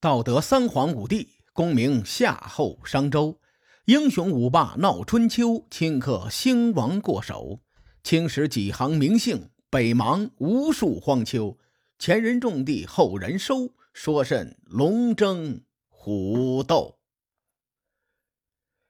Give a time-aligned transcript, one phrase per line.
[0.00, 3.38] 道德三皇五帝，功名夏后商周，
[3.84, 7.60] 英雄五霸闹春秋，顷刻兴亡过手。
[8.02, 11.58] 青史几行名姓，北邙无数荒丘。
[11.98, 16.98] 前人种地，后人收，说甚龙争虎斗？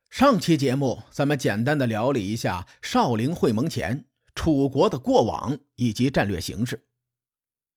[0.08, 4.04] 上期节目咱们简单的聊了一下少陵会盟前
[4.36, 6.86] 楚国的过往以及战略形势。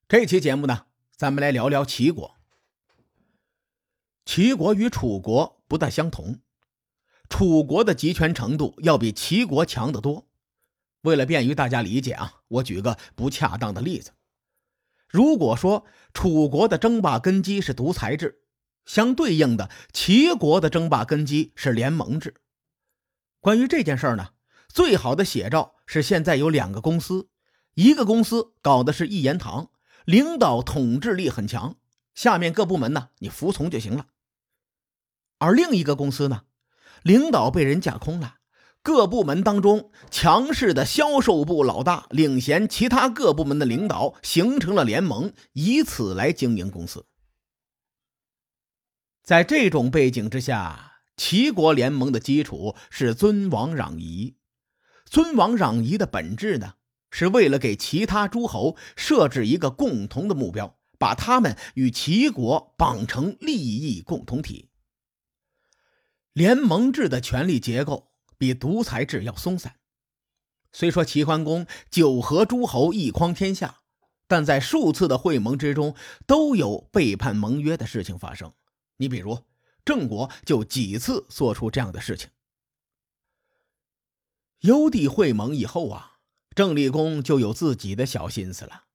[0.07, 2.35] 这期节目呢，咱们来聊聊齐国。
[4.25, 6.39] 齐国与楚国不大相同，
[7.29, 10.27] 楚国的集权程度要比齐国强得多。
[11.01, 14.11] 为了便于大家理解啊，我举个不恰当的例子。
[15.09, 18.39] 如果说楚国的争霸根基是独裁制，
[18.85, 22.35] 相对应的齐国的争霸根基是联盟制。
[23.41, 24.29] 关于这件事儿呢，
[24.69, 27.27] 最好的写照是现在有两个公司，
[27.75, 29.69] 一个公司搞的是一言堂，
[30.05, 31.75] 领导统治力很强，
[32.15, 34.07] 下面各部门呢你服从就行了。
[35.43, 36.43] 而另一个公司呢，
[37.01, 38.35] 领导被人架空了，
[38.81, 47.05] 各部门当中强势的销售部老大领衔其他各部门的领导，形成了联盟，以此来经营公司。
[49.21, 54.37] 在这种背景之下，齐国联盟的基础是尊王攘夷。
[55.05, 56.75] 尊王攘夷的本质呢，
[57.11, 64.69] 是为了给其他诸侯设置一个共同的目标，把他们与齐国绑成利益共同体。
[66.33, 69.75] 联盟制的权力结构比独裁制要松散。
[70.71, 73.81] 虽说齐桓公九合诸侯一匡天下，
[74.27, 75.95] 但在数次的会盟之中
[76.25, 78.51] 都有背叛盟约的事情发生。
[78.97, 79.37] 你比如
[79.85, 82.29] 郑国就几次做出这样的事情。
[84.61, 86.13] 幽帝会盟以后啊，
[86.55, 88.85] 郑立公就有自己的小心思了。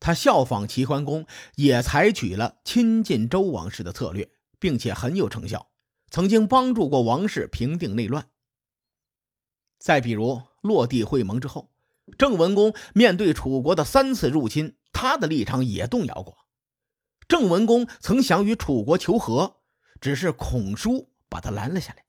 [0.00, 5.70] 他效仿齐桓公，也采取了亲近周王室的策略，并且很有成效。
[6.14, 8.30] 曾经帮助过王室平定内乱。
[9.80, 11.72] 再比如落地会盟之后，
[12.16, 16.46] 郑文公面对楚国的三次入侵，他的立场也动摇过。
[17.26, 19.56] 郑文公曾想与楚国求和，
[20.00, 22.04] 只是孔叔把他拦了下来。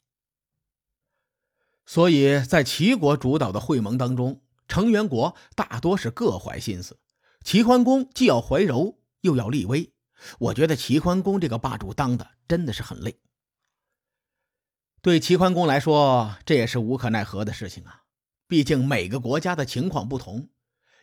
[1.88, 7.00] 所以在齐国主导的会盟当中，成员国大多是各怀心思。
[7.44, 9.92] 齐桓公既要怀柔，又要立威，
[10.38, 13.20] 我觉得齐桓公这个霸主当的真的是很累。
[15.06, 18.06] 对齐桓公来说，这也是无可奈何的事情啊。
[18.48, 20.50] 毕竟每个国家的情况不同，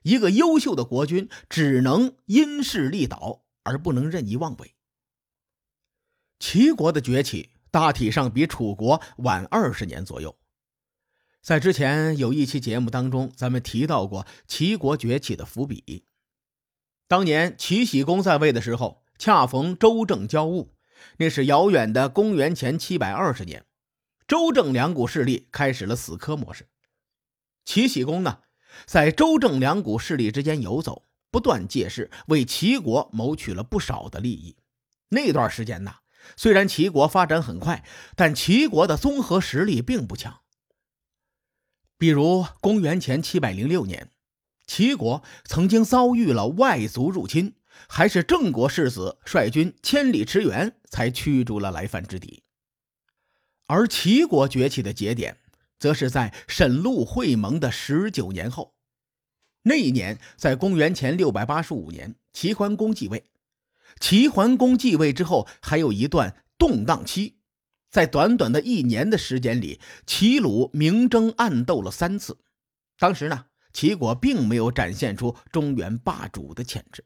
[0.02, 4.74] 一个优秀的国君只能因势利导，而不能任意妄为。
[6.40, 10.36] 齐国的崛起大体上比楚国晚二十年左右。
[11.40, 16.06] 在之前有一期节目当中，咱们提到过齐国崛起的伏笔。
[17.06, 20.74] 当年齐僖公在位的时候，恰逢周正交恶，
[21.18, 23.64] 那是遥远的公元前七百二十年。
[24.26, 26.68] 周郑两股势力开始了死磕模式。
[27.64, 28.40] 齐僖公呢，
[28.86, 34.56] 在周郑两股势力之间游走，不断借势为齐国谋取了不少的利益。
[35.10, 35.96] 那段时间呢，
[36.36, 37.84] 虽然齐国发展很快，
[38.16, 40.40] 但齐国的综合实力并不强。
[41.98, 44.10] 比如公元前七百零六年，
[44.66, 47.54] 齐国曾经遭遇了外族入侵，
[47.88, 52.41] 还是郑国世子率军千里驰援，才驱逐了来犯之敌。
[53.72, 55.38] 而齐国崛起的节点，
[55.78, 58.74] 则是在沈陆会盟的十九年后。
[59.62, 63.24] 那一年，在公元前六百八十五年，齐桓公继位。
[63.98, 67.38] 齐桓公继位之后，还有一段动荡期。
[67.88, 72.36] 在短短的一年的时间里，齐鲁明争暗斗了三次。
[72.98, 77.02] 当时呢，齐国并没有展现出中原霸主的潜质。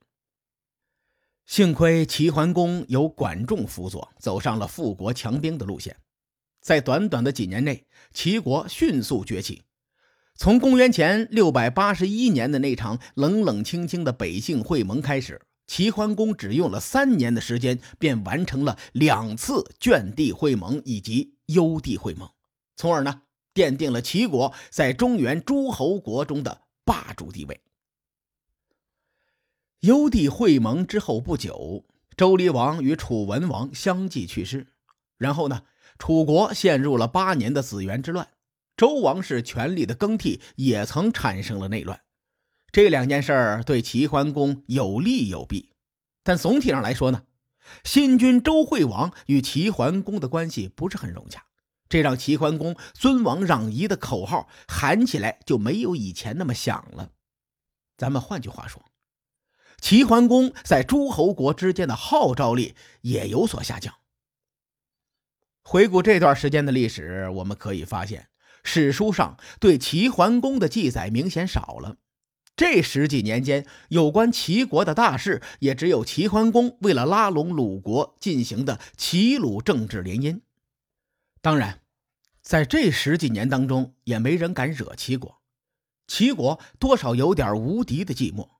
[1.44, 5.97] 幸亏齐桓公有管仲辅佐，走上了富国强兵的路线。
[6.66, 9.62] 在短短的几年内，齐国迅速崛起。
[10.34, 22.28] 从公元前六百八十一年的那场冷冷清清的北杏会盟开始，齐桓公只用了三年的时间，便完成了两次卷地会盟以及幽地会盟，
[22.74, 23.22] 从而呢，
[23.54, 27.60] 奠定了齐国在中原诸侯国中的霸主地位。
[29.83, 31.84] 幽地会盟之后不久，
[32.16, 34.66] 周厉王与楚文王相继去世，
[35.16, 35.63] 然后呢？
[35.98, 38.28] 楚国陷入了八年的子元之乱，
[38.77, 42.01] 周王室权力的更替也曾产生了内乱。
[42.72, 45.71] 这两件事儿对齐桓公有利有弊，
[46.22, 47.22] 但总体上来说呢，
[47.84, 51.45] 新君周惠王与齐桓公的关系不是很融洽，
[51.89, 57.13] 这让齐桓公尊王攘夷的口号喊起来就没有以前那么响了。
[57.97, 58.84] 咱们换句话说，
[59.81, 63.95] 齐桓公在诸侯国之间的号召力也有所下降。
[65.68, 68.28] 回顾这段时间的历史，我们可以发现，
[68.63, 71.97] 史书上对齐桓公的记载明显少了。
[72.54, 80.41] 这十几年间，有关齐国的大事，也只有齐桓公为了拉拢鲁国进行的齐鲁政治联姻。
[81.42, 81.80] 当然，
[82.41, 85.42] 在这十几年当中，也没人敢惹齐国，
[86.07, 88.51] 齐国多少有点无敌的寂寞。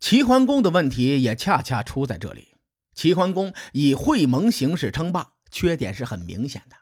[0.00, 2.56] 齐桓公的问题也恰恰出在这里。
[2.94, 5.34] 齐桓公以会盟形式称霸。
[5.50, 6.76] 缺点是很明显的，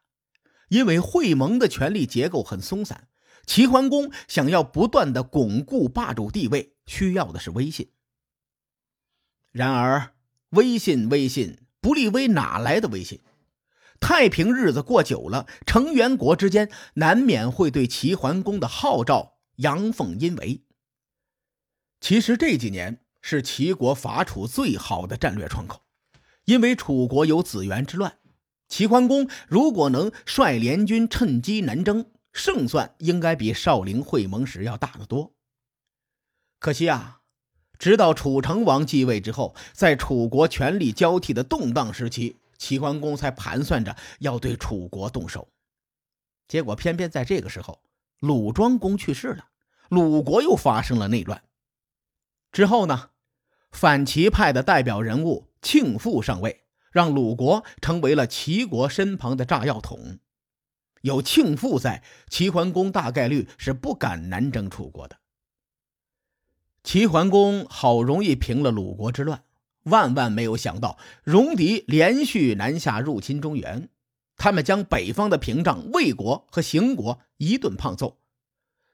[0.69, 3.09] 因为会盟的权力结构很松散。
[3.47, 7.93] 齐桓公想要不断的巩固霸主地位，需要的是威信。
[9.51, 10.13] 然而，
[10.51, 13.21] 威信威信不立威，哪来的威信？
[14.01, 20.63] 太平日子过久了，成员国之间难免会对齐桓公的号召阳奉阴违。
[22.01, 25.83] 其实这几年是齐国伐楚最好的战略窗口，
[26.45, 28.18] 因为楚国有子元之乱。
[28.69, 35.33] 齐桓公如果能率联军趁机南征，胜算应该比少陵会盟时要大得多。
[36.59, 37.21] 可惜啊，
[37.79, 45.49] 直到楚成王继位之后，在楚国权力交替的动荡时期，齐桓公才盘算着要对楚国动手。
[46.47, 47.81] 结果偏偏在这个时候，
[48.21, 49.47] 鲁庄公去世了，
[49.89, 51.43] 鲁国又发生了内乱。
[52.53, 53.11] 之后呢，
[53.71, 56.65] 反齐派的代表人物庆父上位。
[56.99, 60.19] 让鲁国成为了齐国身旁的炸药桶，
[61.03, 65.21] 有庆父在，齐桓公大概率是不敢南征楚国的。
[66.83, 69.45] 齐桓公好容易平了鲁国之乱，
[69.85, 73.89] 万万没有想到戎狄连续南下入侵中原，
[74.37, 78.19] 他们将北方的屏障魏国和邢国一顿胖揍。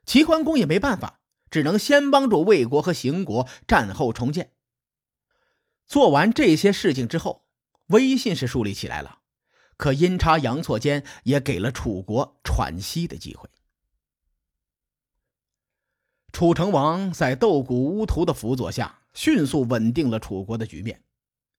[0.04, 4.50] 齐桓公也没办法，只能先帮助魏国和邢国战后重建。
[5.86, 7.43] 做完这些事情之后。
[7.88, 9.18] 威信是树立起来了，
[9.76, 13.48] 可阴差阳错间也给了楚国喘息的机会。
[16.32, 21.02] 楚成王在斗谷乌图的辅佐下，迅速稳定了楚国的局面。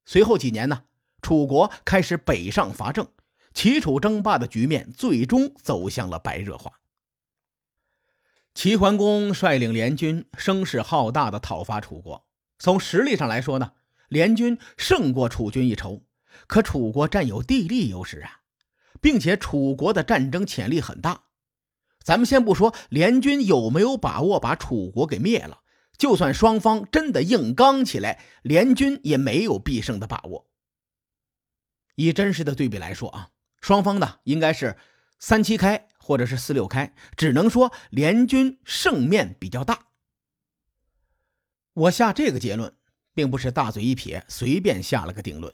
[0.06, 0.84] 随后几年呢，
[1.22, 3.08] 楚国开始北上伐郑，
[3.54, 6.80] 齐楚争霸的局面最终走向了白热化。
[8.54, 12.26] 齐桓公率领联军声势浩大的讨伐楚国，
[12.60, 13.72] 从实力上来说呢，
[14.10, 16.04] 联军胜过楚军一筹。
[16.48, 18.42] 可楚国占有地利优势啊，
[19.02, 21.24] 并且楚国的战争潜力很大。
[22.04, 25.62] 咱们先不说联军有没有把握把楚国给灭了，
[25.98, 30.48] 就算双方真的硬刚起来，联军也没有必胜的把握。
[31.96, 33.30] 以真实的对比来说啊，
[33.62, 34.78] 双方呢应该是
[35.18, 39.88] 三七开或者是四六开，只能说联军胜面比较大。
[41.74, 42.76] 我下这个结论，
[43.14, 45.52] 并不是大嘴一撇，随便下了个定论。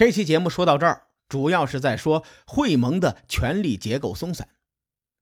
[0.00, 4.48] 这期节目说到这儿，主要是在说会盟的权力结构松散，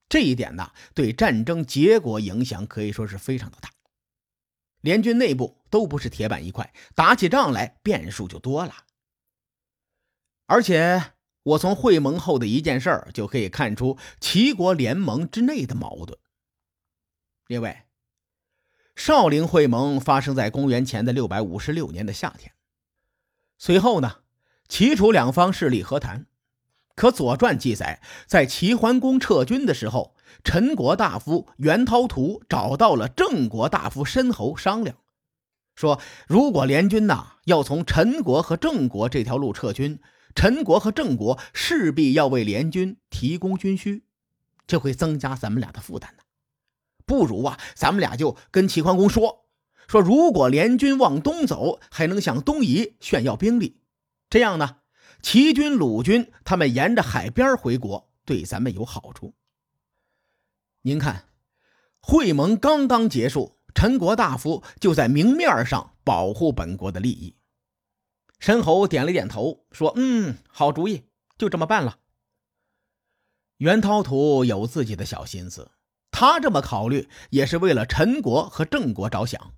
[0.08, 3.70] 这一点呢，对战争结果影响可以说是非常的大。
[4.80, 8.72] 联军内部都不是铁板一块，打起仗来变数就多了。
[10.46, 16.16] 而且，我从会盟后的一件事儿就可以看出齐国联盟之内的矛盾。
[17.48, 17.88] 另外，
[18.94, 22.54] 少陵会盟发生在公元前的六百五十六年的夏天，
[23.58, 24.20] 随后呢？
[24.68, 26.26] 齐楚两方势力和谈，
[26.94, 34.96] 可《左传》记载，在齐桓公撤军的时候，陈国大夫袁涛图找到了郑国大夫申侯商量，
[35.74, 39.98] 说如果联军呐要从陈国和郑国这条路撤军，
[40.34, 44.04] 陈国和郑国势必要为联军提供军需，
[44.66, 46.22] 这会增加咱们俩的负担呢。
[47.06, 49.46] 不如啊，咱们俩就跟齐桓公说，
[49.88, 53.78] 说如果联军往东走，还能向东夷炫耀兵力。
[54.30, 54.78] 这样呢，
[55.22, 59.34] 齐军、鲁军他们沿着海边回国，对咱们有好处。
[60.82, 61.28] 您看，
[62.00, 67.36] 会盟刚刚结束，陈国大夫就在明面上保护本国的利益。
[68.38, 71.98] 申侯点了点头，说：“嗯，好主意，就这么办了。”
[73.58, 75.72] 袁涛图有自己的小心思，
[76.10, 79.54] 他这么考虑也是为了陈国和郑国着想。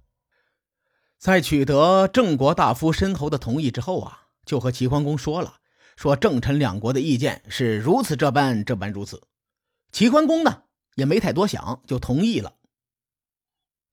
[1.19, 4.20] 在取得郑国大夫申侯的同意之后啊。
[4.45, 5.57] 就和齐桓公说了，
[5.97, 9.23] 说郑陈两国的意见是如此这般，这般如此。
[9.93, 10.63] 齐桓公呢
[10.95, 12.55] 也没太多想，就同意了。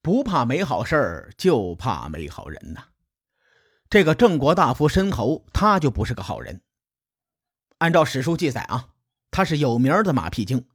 [0.02, 2.86] 不怕没好事儿，就怕没好人呐。
[3.90, 6.62] 这个郑国大夫申侯，他就不是个好人。
[7.80, 8.90] 按照史书记载啊，
[9.32, 10.66] 他是有名的马屁精。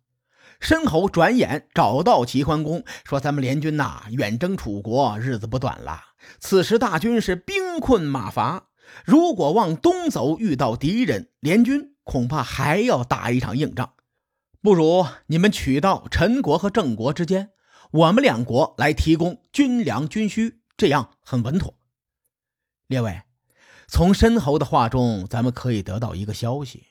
[0.61, 6.01] 申侯转眼找到齐桓公，说：“咱们联军呐，远征楚国，日子不短了。
[6.39, 8.69] 此时大军是兵困马乏，
[9.05, 13.95] 如果往东走，遇到敌人，联军恐怕还要打一场硬仗。
[14.61, 17.51] 不如你们取到陈国和郑国之间，
[17.91, 21.75] 我们两国来提供军粮军需，这样很稳妥。”
[22.87, 23.23] 列位，
[23.89, 26.85] 从申侯的话中，咱们可以得到一个消息。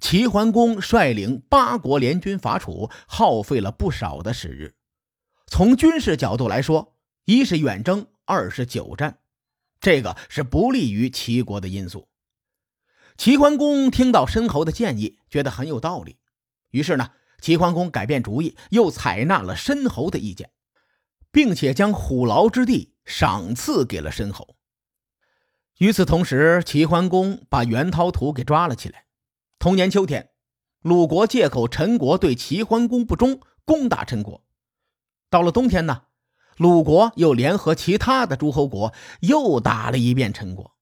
[0.00, 4.74] 齐桓公率领八国联军伐楚，耗费了不少的时日。
[5.46, 9.18] 从军事角度来说，一是远征，二是久战，
[9.80, 12.08] 这个是不利于齐国的因素。
[13.16, 16.18] 齐桓公听到申侯的建议，觉得很有道理，
[16.70, 17.10] 于是呢，
[17.40, 20.50] 齐桓公改变主意，又采纳了申侯的意见，
[21.30, 24.56] 并且将虎牢之地赏赐给了申侯。
[25.78, 29.06] 与此同时，齐桓公把袁涛图给抓了起来。
[29.58, 30.30] 同年秋天，
[30.80, 34.44] 鲁国借口陈国对齐桓公不忠，攻打陈国。
[35.28, 36.04] 到了冬天呢，
[36.60, 40.76] 鲁国又联合其他的诸侯国，又打了一遍陈国。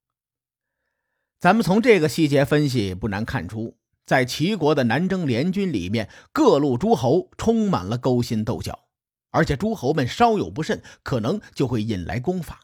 [1.39, 8.87] 咱们从这个细节分析，不难看出，在齐国的南征联军里面，各路诸侯充满了勾心斗角，
[9.31, 12.63] 而且诸侯们稍有不慎，可能就会引来攻伐。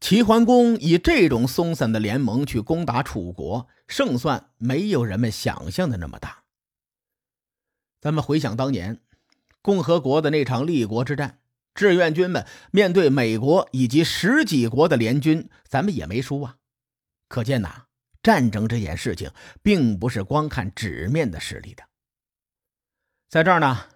[0.00, 6.42] 齐桓公以这种松散的联盟去攻打楚国，胜算没有人们想象的那么大。
[8.00, 8.98] 咱们回想当年
[9.60, 11.38] 共和国的那场立国之战，
[11.74, 16.56] 志愿军们面对美国以及十几国的联军，咱们也没输啊。
[17.28, 17.84] 可见呐，
[18.22, 19.30] 战争这件事情
[19.62, 21.84] 并不是光看纸面的实力的。
[23.28, 23.86] 在这儿呢，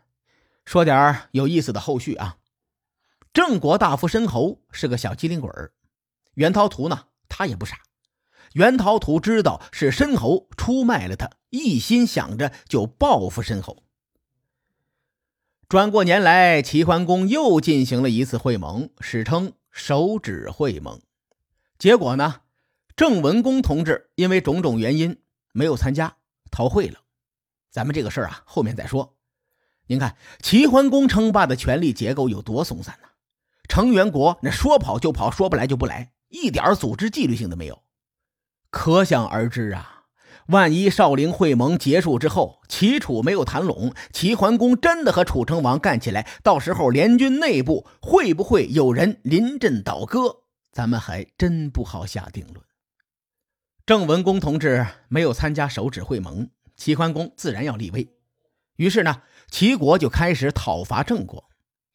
[0.65, 2.39] 说点有意思的后续啊。
[3.35, 5.75] 郑国大夫申侯是个小机灵鬼儿。
[6.35, 7.09] 袁涛图呢？
[7.29, 7.79] 他也不傻。
[8.55, 13.85] 袁涛图知道是申侯出卖了他，一心想着就报复申侯。
[15.69, 21.03] 转过年来，齐桓公又进行了一次会盟，史称手指会盟。
[21.77, 22.43] 结果呢，
[22.95, 25.21] 郑文公同志因为种种原因
[25.53, 26.19] 没有参加，
[26.53, 27.01] 逃会了。
[27.69, 29.17] 咱们这个事儿啊，后面再说。
[29.89, 33.09] 您看齐桓公称霸的权力结构有多松散呢？
[33.69, 36.13] 成员国那说跑就跑，说不来就不来。
[36.29, 37.83] 一点组织纪律性都没有，
[38.71, 39.96] 可想而知啊！
[40.49, 52.65] 万一少林会盟结束之后，齐楚没有谈拢，齐桓公真的和楚成王干起来，到时候联军内部会不会有人临阵倒戈，咱们还真不好下定论。
[53.85, 58.09] 郑文公同志没有参加手指会盟，齐桓公自然要立威，
[58.77, 61.49] 于是呢，齐国就开始讨伐郑国，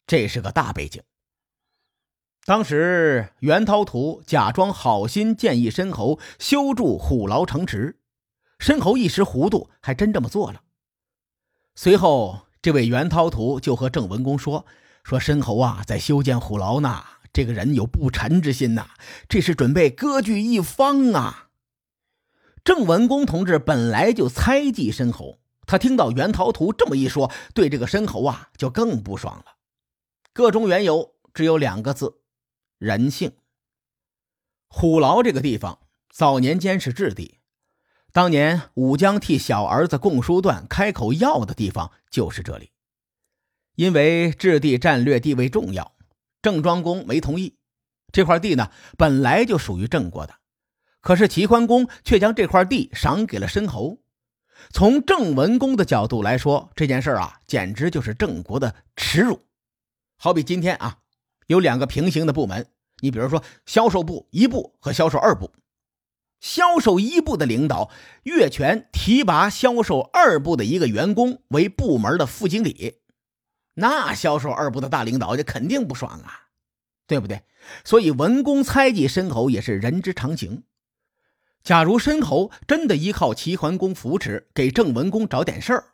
[0.06, 1.02] 这是个大背景。
[2.44, 8.00] 当时，袁涛图假装好心建议申侯修筑虎牢城池，
[8.62, 10.62] 申侯一时糊涂，还真这么做了。
[11.74, 14.64] 随后，这位袁涛图就和郑文公说
[15.02, 17.02] ：“说申侯啊，在修建虎牢呢，
[17.32, 18.90] 这个人有不臣之心呐，
[19.28, 21.48] 这是准备割据一方啊。”
[22.62, 29.56] 郑文公同志本来就猜忌申侯，他听到袁涛图这么一说，对这个申侯啊就更不爽了。
[30.32, 32.20] 个中缘由只有两个字。
[32.78, 33.32] 人性。
[34.68, 37.40] 虎牢这个地方早年间是质地，
[38.12, 42.70] 当年武将替小儿子共叔段开口要的地方就是这里。
[43.74, 45.94] 因为置地战略地位重要，
[46.42, 47.56] 郑庄公没同意。
[48.12, 50.34] 这块地呢本来就属于郑国的，
[51.00, 53.98] 可是齐桓公却将这块地赏给了申侯。
[54.70, 59.46] 从郑文公的角度来说，这件事啊简直就是郑国的耻辱。
[60.16, 60.98] 好比今天啊。
[61.48, 62.66] 有两个平行的部门，
[63.00, 65.52] 你比如说销售部一部和销售二部，
[66.42, 67.88] 销售一部的领导
[68.24, 72.98] 越权提拔销售二部的一个员工为部门的副经理，
[73.74, 76.48] 那销售二部的大领导就肯定不爽啊，
[77.06, 77.42] 对不对？
[77.84, 80.64] 所以文公猜忌申侯也是人之常情。
[81.62, 85.84] 假如申侯真的依靠齐桓公扶持给郑文公找点事儿，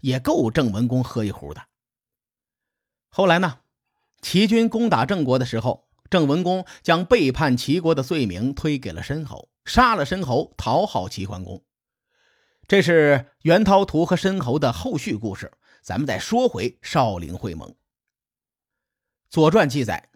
[0.00, 1.60] 也够郑文公喝一壶的。
[3.10, 3.58] 后来呢？
[4.22, 11.62] 齐军攻打郑国的时候，郑文公将背叛齐国的罪名推给了申侯，杀了申侯，讨好齐桓公。
[12.66, 15.52] 这是袁涛图和申侯的后续故事。
[15.82, 17.70] 咱们再说回少陵会盟。
[19.30, 20.08] 《左传》记载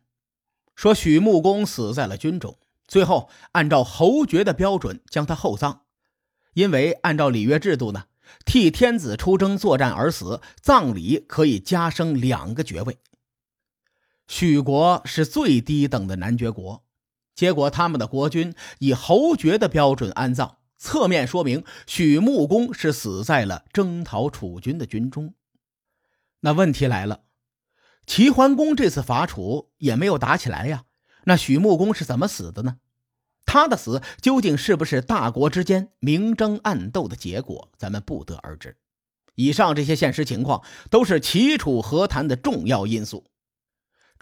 [0.74, 5.82] 说，许穆公死在了军中，最后按照侯爵的标准将他厚葬，
[6.54, 8.06] 因为按照礼乐制度呢，
[8.44, 12.98] 替天子出征作战而死，葬礼可以加升两个爵位。
[14.26, 16.84] 许国是最低等的男爵国，
[17.34, 25.34] 结果他们的国君以侯爵的标准安葬，侧面说明许穆公是死在了征讨楚军的军中。
[26.40, 27.22] 那问题来了，
[28.06, 30.84] 齐桓公这次伐楚也没有打起来呀。
[31.24, 32.78] 那许穆公是怎么死的呢？
[33.44, 38.76] 他的死究竟是不是大国之间明争暗斗的结果，咱们不得而知。
[39.34, 43.24] 以上这些现实情况都是齐楚和谈的重要因素。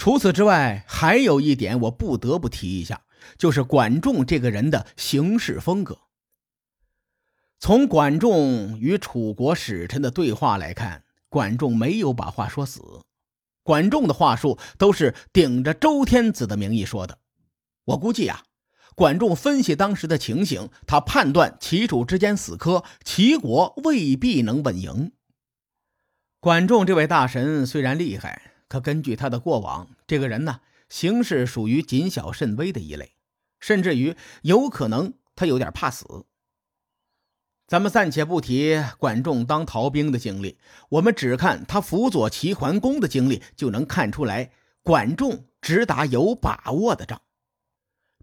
[0.01, 3.03] 除此之外，还有一点我不得不提一下，
[3.37, 5.99] 就是管仲这个人的行事风格。
[7.59, 12.81] 从管仲与楚国使臣的对话来看，管仲没有把话说死。
[13.63, 17.19] 管仲的话术都是顶着周天子的名义说的。
[17.85, 18.45] 我估计啊。
[18.95, 25.13] 管仲分析当时的情形，他判断齐楚之间死磕，齐国未必能稳赢。
[26.41, 33.17] 管仲这位大神虽然厉害，可根据他的过往，这个人呢，行事属于谨小慎微的一类，
[33.59, 36.25] 甚至于有可能他有点怕死。
[37.67, 40.57] 咱们暂且不提管仲当逃兵的经历，
[40.91, 47.21] 我们只看他辅佐齐桓公的经历，就能看出来，管仲只打有把握的仗。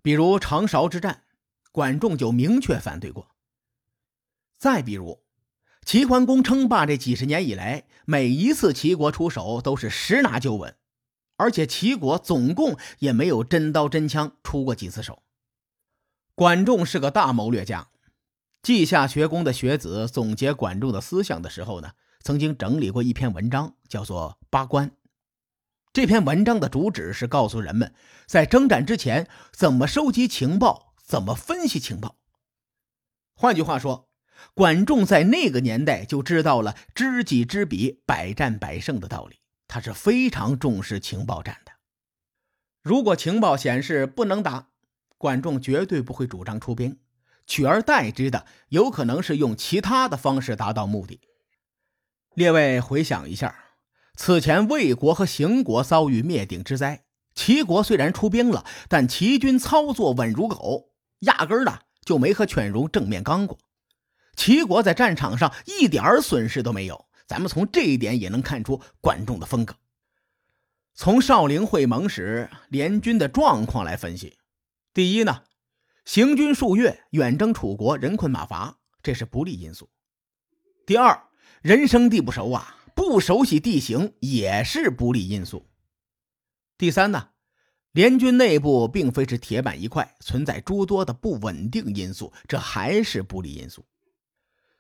[0.01, 1.23] 比如长勺之战，
[1.73, 3.27] 管仲就明确反对过。
[4.57, 5.21] 再比如，
[5.87, 10.75] 齐桓公称霸这几十年以来，每一次齐国出手都是十拿九稳，
[11.37, 15.23] 而且齐国总共也没有真刀真枪出过几次手。
[16.35, 17.87] 管仲是个大谋略家，
[18.61, 24.89] 稷下学宫的学子总结管仲的思想的时候呢，曾经整理过一篇文章，叫做《八观》。
[25.93, 27.93] 这篇文章的主旨是告诉人们，
[28.25, 32.17] 在征战之前怎么收集情报，怎么分析情报。
[33.33, 34.06] 换句话说，
[34.53, 39.39] 管仲在那个年代就知道了“知己知彼，百战百胜”的道理。
[39.67, 41.71] 他是非常重视情报战的。
[42.81, 44.69] 如果情报显示不能打，
[45.17, 46.99] 管仲绝对不会主张出兵，
[47.45, 51.19] 取而代之的有可能是用其他的方式达到目的。
[52.33, 53.55] 列位回想一下。
[54.15, 57.03] 此前，魏国和邢国遭遇灭顶之灾。
[57.35, 63.59] 齐国虽然出兵了，但齐军操作稳如狗，压根儿的就没和犬戎正面刚过。
[64.37, 67.05] 齐国在战场上一点损失都没有。
[67.25, 69.75] 咱们从这一点也能看出管仲的风格。
[70.93, 74.37] 从少陵会盟时联军的状况来分析，
[74.93, 75.43] 第一呢，
[76.05, 79.89] 行军数月，远征楚国，人困马乏，这是不利因素。
[80.85, 81.21] 第二，
[81.61, 82.75] 人生地不熟啊。
[82.95, 85.67] 不熟悉地形也是不利因素。
[86.79, 87.29] 第三呢，
[87.91, 93.85] 联军内部并非是铁板一块，存在诸多的不稳定因素，这还是不利因素。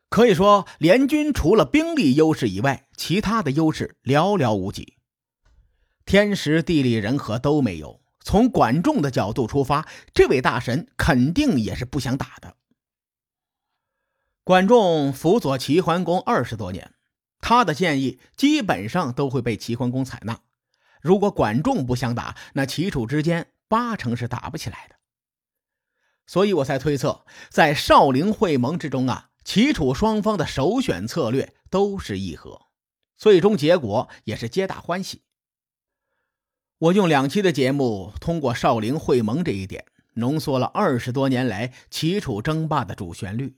[0.09, 4.97] 可以说，联军除了兵力优势以外，其他的优势寥寥无几，
[6.05, 8.01] 天时地利人和都没有。
[8.19, 12.55] 从管仲的角度出发，这位大神肯定也是不想打的。
[14.43, 16.93] 管仲辅佐齐桓公二十多年。
[17.39, 20.39] 他的建议基本上都会被齐桓公采纳。
[21.01, 24.95] 如果管仲不想打，那齐楚之间八成是打不起来的。
[26.25, 32.63] 所以我才推测，在少陵会盟之中啊，齐楚双方的首选策略都是议和，
[33.15, 35.21] 最终结果也是皆大欢喜。
[36.79, 43.55] 我用两期的节目，通过少林会盟这一点，浓缩了二十多年来齐楚争霸的主旋律。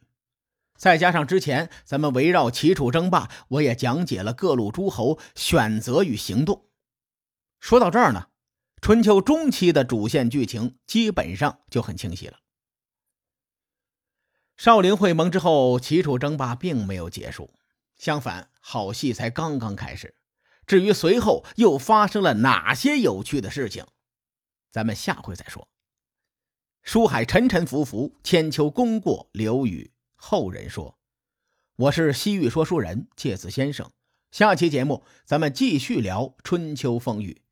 [0.77, 6.67] 再加上之前咱们围绕齐楚争霸，我也讲解了各路诸侯选择与行动。
[7.59, 8.27] 说到这儿呢，
[8.79, 12.37] 春秋中期的主线剧情基本上就很清晰了。
[14.59, 17.53] 少林会盟之后，齐楚争霸并没有结束，
[17.95, 20.15] 相反，好戏才刚刚开始。
[20.67, 23.85] 至于随后又发生了哪些有趣的事情，
[24.69, 25.69] 咱们下回再说。
[26.83, 29.93] 书海沉沉浮浮，千秋功过留与。
[30.17, 30.99] 后人说
[31.87, 33.89] ：“我是西域说书人介子先生。
[34.29, 37.43] 下期节目咱们继续聊春秋风雨，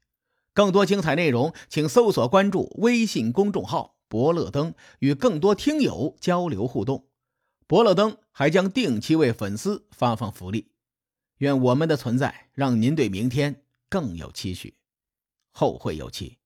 [0.54, 7.08] 更多精彩内容，请搜索关注微信公众号‘伯乐登’，与更多听友交流互动。
[7.68, 10.72] 伯乐登还将定期为粉丝发放福利。
[11.38, 14.76] 愿我们的存在让您对明天更有期许。
[15.52, 16.38] 后会有期。”